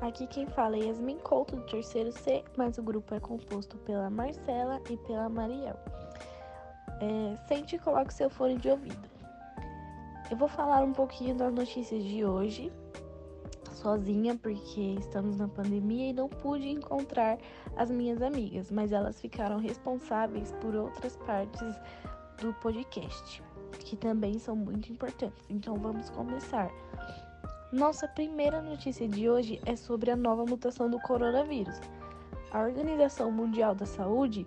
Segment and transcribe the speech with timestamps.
[0.00, 4.10] Aqui quem fala é Yasmin Couto, do terceiro C, mas o grupo é composto pela
[4.10, 5.78] Marcela e pela Mariel.
[7.00, 9.08] É, sente e coloque seu fone de ouvido.
[10.30, 12.70] Eu vou falar um pouquinho das notícias de hoje,
[13.72, 17.38] sozinha, porque estamos na pandemia e não pude encontrar
[17.76, 21.74] as minhas amigas, mas elas ficaram responsáveis por outras partes
[22.38, 23.42] do podcast,
[23.78, 25.44] que também são muito importantes.
[25.48, 26.70] Então vamos começar.
[27.72, 31.80] Nossa primeira notícia de hoje é sobre a nova mutação do coronavírus.
[32.52, 34.46] A Organização Mundial da Saúde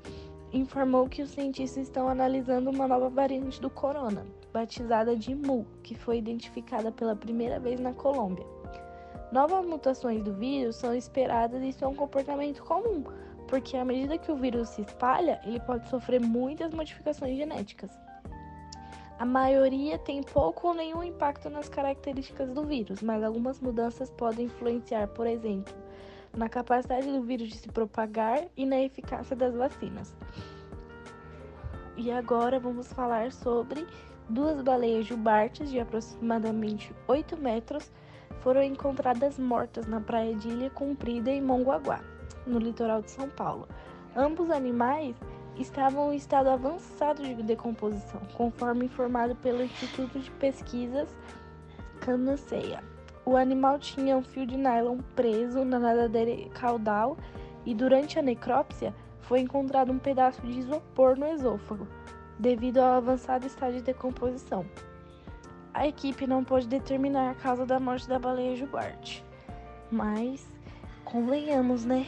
[0.53, 5.95] informou que os cientistas estão analisando uma nova variante do corona, batizada de Mu, que
[5.95, 8.45] foi identificada pela primeira vez na Colômbia.
[9.33, 13.03] Novas mutações do vírus são esperadas e são um comportamento comum,
[13.49, 17.91] porque à medida que o vírus se espalha, ele pode sofrer muitas modificações genéticas.
[19.19, 24.45] A maioria tem pouco ou nenhum impacto nas características do vírus, mas algumas mudanças podem
[24.45, 25.73] influenciar, por exemplo,
[26.33, 30.15] na capacidade do vírus de se propagar e na eficácia das vacinas.
[31.97, 33.85] E agora vamos falar sobre
[34.29, 37.91] duas baleias jubartes de aproximadamente 8 metros
[38.39, 41.99] foram encontradas mortas na praia de Ilha Comprida em Mongaguá,
[42.47, 43.67] no litoral de São Paulo.
[44.15, 45.13] Ambos animais
[45.59, 51.09] estavam em estado avançado de decomposição, conforme informado pelo Instituto de Pesquisas
[51.99, 52.81] Canaceia.
[53.25, 57.17] O animal tinha um fio de nylon preso na nadadeira caudal
[57.65, 61.87] e durante a necrópsia foi encontrado um pedaço de isopor no esôfago,
[62.39, 64.65] devido ao avançado estado de decomposição.
[65.73, 69.23] A equipe não pôde determinar a causa da morte da baleia jubarte,
[69.91, 70.47] mas
[71.03, 72.07] convenhamos, né?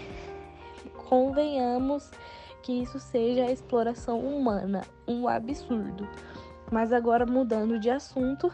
[1.08, 2.10] Convenhamos
[2.62, 6.08] que isso seja a exploração humana, um absurdo.
[6.72, 8.52] Mas agora mudando de assunto,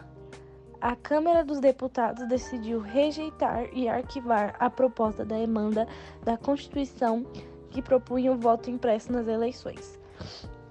[0.82, 5.88] a Câmara dos Deputados decidiu rejeitar e arquivar a proposta da emenda
[6.24, 7.26] da Constituição
[7.70, 10.00] que propunha o voto impresso nas eleições.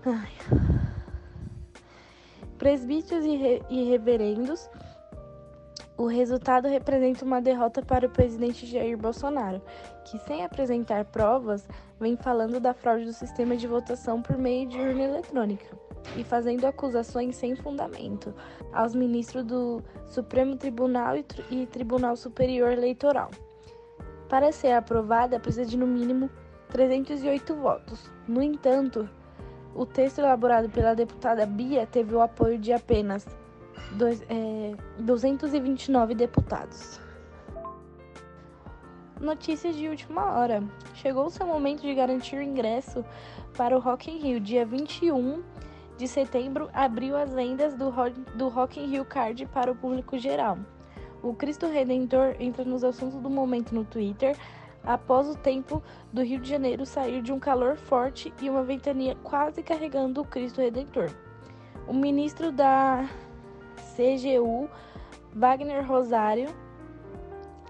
[0.04, 0.32] Ai.
[2.58, 4.68] Presbíteros e, re e reverendos
[5.96, 9.62] o resultado representa uma derrota para o presidente Jair Bolsonaro,
[10.04, 11.66] que, sem apresentar provas,
[11.98, 15.76] vem falando da fraude do sistema de votação por meio de urna eletrônica
[16.16, 18.34] e fazendo acusações sem fundamento
[18.72, 21.14] aos ministros do Supremo Tribunal
[21.50, 23.30] e, Tribunal Superior Eleitoral.
[24.28, 26.28] Para ser aprovada, precisa de no mínimo
[26.68, 28.10] 308 votos.
[28.28, 29.08] No entanto,
[29.74, 33.26] o texto elaborado pela deputada Bia teve o apoio de apenas
[33.92, 37.00] dois, é, 229 deputados.
[39.20, 40.62] Notícias de última hora.
[40.94, 43.04] Chegou o seu momento de garantir o ingresso
[43.56, 44.40] para o Rock in Rio.
[44.40, 45.42] Dia 21
[45.96, 47.90] de setembro abriu as vendas do,
[48.34, 50.58] do Rock in Rio Card para o público geral.
[51.22, 54.36] O Cristo Redentor entra nos assuntos do momento no Twitter
[54.84, 55.82] após o tempo
[56.12, 60.24] do Rio de Janeiro sair de um calor forte e uma ventania quase carregando o
[60.24, 61.10] Cristo Redentor.
[61.88, 63.08] O ministro da
[63.76, 64.68] CGU,
[65.32, 66.48] Wagner Rosário,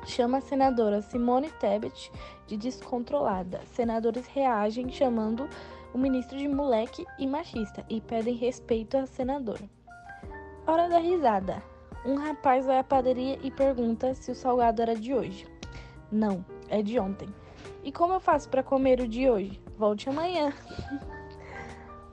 [0.04, 2.10] chama a senadora Simone Tebet
[2.46, 3.60] de descontrolada.
[3.66, 5.48] Senadores reagem chamando
[5.92, 9.68] o ministro de moleque e machista e pedem respeito à senadora.
[10.66, 11.62] Hora da risada.
[12.04, 15.46] Um rapaz vai à padaria e pergunta se o salgado era de hoje.
[16.10, 17.28] Não, é de ontem.
[17.82, 19.60] E como eu faço para comer o de hoje?
[19.76, 20.52] Volte amanhã.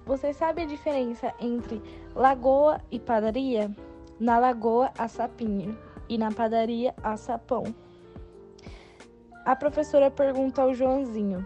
[0.06, 1.82] Você sabe a diferença entre
[2.14, 3.72] lagoa e padaria?
[4.20, 5.78] Na lagoa há sapinho
[6.10, 7.64] e na padaria há sapão.
[9.46, 11.46] A professora pergunta ao Joãozinho: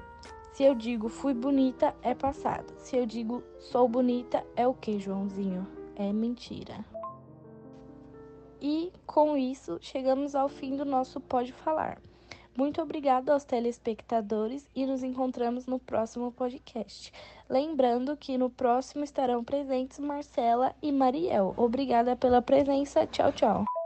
[0.53, 2.73] Se eu digo fui bonita, é passado.
[2.78, 5.68] Se eu digo sou bonita, é o que, Joãozinho?
[5.95, 6.84] É mentira.
[8.59, 12.01] E com isso, chegamos ao fim do nosso Pode Falar.
[12.57, 17.13] Muito obrigada aos telespectadores e nos encontramos no próximo podcast.
[17.47, 21.53] Lembrando que no próximo estarão presentes Marcela e Mariel.
[21.56, 23.06] Obrigada pela presença.
[23.06, 23.76] Tchau, tchau.